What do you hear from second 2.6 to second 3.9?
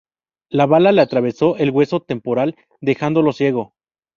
dejándolo ciego.